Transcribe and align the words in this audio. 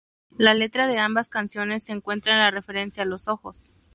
La 0.35 0.55
letra 0.55 0.87
de 0.87 0.97
ambas 0.97 1.29
canciones 1.29 1.83
se 1.83 1.91
encuentra 1.91 2.33
en 2.33 2.39
la 2.39 2.49
referencia 2.49 3.03
a 3.03 3.05
los 3.05 3.27
ojos. 3.27 3.69